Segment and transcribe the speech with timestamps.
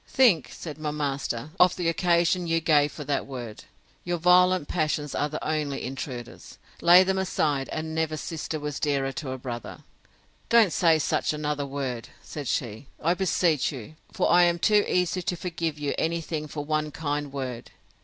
[0.07, 3.65] —Think, said my master, of the occasion you gave for that word.
[4.03, 6.57] Your violent passions are the only intruders!
[6.81, 9.83] Lay them aside, and never sister was dearer to a brother.
[10.49, 15.21] Don't say such another word, said she, I beseech you; for I am too easy
[15.21, 17.69] to forgive you any thing for one kind word!